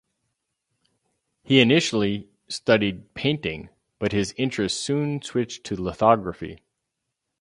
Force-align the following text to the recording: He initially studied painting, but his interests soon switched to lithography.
He 1.43 1.59
initially 1.59 2.27
studied 2.47 3.13
painting, 3.13 3.69
but 3.99 4.13
his 4.13 4.33
interests 4.35 4.79
soon 4.81 5.21
switched 5.21 5.63
to 5.65 5.75
lithography. 5.79 6.63